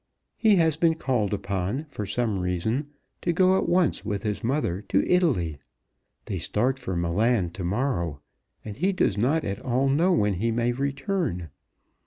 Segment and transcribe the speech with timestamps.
[0.35, 2.87] He has been called upon, for some reason,
[3.21, 5.59] to go at once with his mother to Italy.
[6.25, 8.19] They start for Milan to morrow,
[8.65, 11.49] and he does not at all know when he may return.